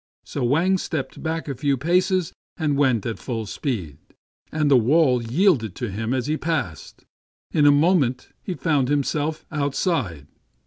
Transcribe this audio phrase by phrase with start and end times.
[0.23, 3.99] So Wang stepped back a few paces and went at it full speed;
[4.51, 7.05] and the wall yielding to him as he passed,
[7.51, 10.25] in a moment he found himself outside.